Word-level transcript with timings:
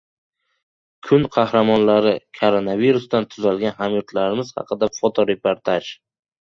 Kun 1.07 1.27
qahramonlari. 1.35 2.15
Koronavirusdan 2.41 3.29
tuzalgan 3.37 3.79
hamyurtlarimiz 3.85 4.53
haqida 4.59 4.93
fotoreportaj 4.99 5.97